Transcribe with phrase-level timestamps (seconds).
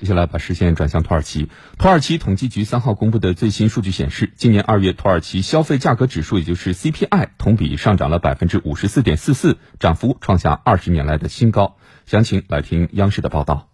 [0.00, 1.48] 接下来把视线转向土耳其。
[1.76, 11.76] 土耳其统计局三号公布的最新数据显示，今年二月土耳其消费价格指数，也就是 CPI，同比上涨了百分之五十四点四四，涨幅创下二十年来的新高。
[12.06, 13.70] 详情来听央视的报道。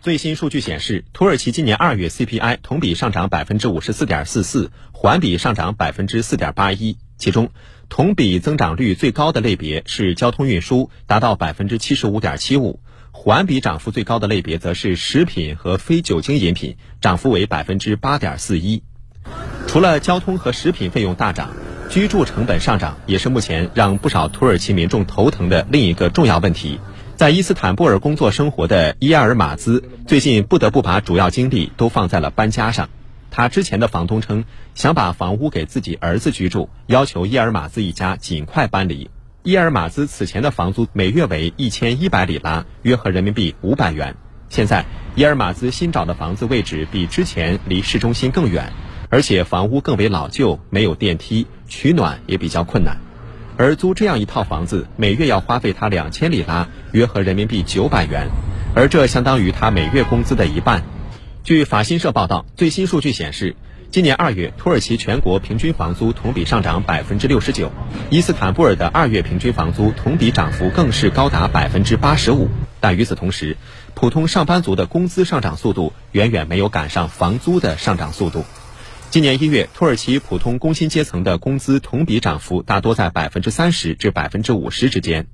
[0.00, 6.96] 最新数据显示，土耳其今年二月 CPI 同比上涨百分之五十四点四四，环比上涨百分之四点八一。
[7.16, 7.50] 其中，
[7.88, 12.80] 同比增长率最高的类别是交通运输，达到百分之七十五点七五。
[13.16, 18.82] 环比涨幅最高的类别则是食品和非酒精饮品，涨幅为百分之八点四一。
[19.68, 21.50] 除了交通和食品费用大涨，
[21.88, 26.80] 居住成本上涨也是目前让不少土耳其民众头疼的另一个重要问题。
[27.14, 32.90] 在伊斯坦布尔工作生活的伊尔马兹，最近不得不把主要精力都放在了搬家上。
[33.30, 39.08] 他之前的房东称想把房屋给自己儿子居住，要求伊尔马兹一家尽快搬离。
[39.46, 44.16] 伊尔马兹此前的房租每月为一千一百里拉，约合人民币五百元。
[44.48, 48.72] 现在，伊尔马兹新找的房子位置比之前离市中心更远，
[49.10, 52.96] 而且房屋更为老旧，没有电梯，取暖也比较困难。
[53.58, 58.28] 而租这样一套房子，每月要花费他两千里拉，约合人民币九百元，
[58.74, 60.82] 而这相当于他每月工资的一半。
[61.42, 63.56] 据法新社报道，最新数据显示。
[63.94, 67.70] 今年二月，土耳其全国平均房租同比上涨百分之六十九，
[68.10, 72.48] 伊斯坦布尔的二月平均房租同比涨幅更是高达百分之八十五。
[72.80, 73.56] 但与此同时，
[73.94, 78.44] 普通上班族的工资上涨速度远远没有赶上房租的上涨速度。
[79.10, 85.28] 今年一月，土耳其普通工薪阶层的工资同比涨幅大多在百分之三十至百分之五十之间。